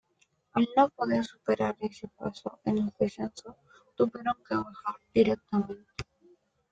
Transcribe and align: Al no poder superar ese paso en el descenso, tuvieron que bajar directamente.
Al 0.53 0.67
no 0.75 0.89
poder 0.89 1.23
superar 1.23 1.77
ese 1.79 2.07
paso 2.07 2.57
en 2.65 2.79
el 2.79 2.91
descenso, 2.99 3.55
tuvieron 3.95 4.33
que 4.49 4.55
bajar 4.55 4.95
directamente. 5.13 5.93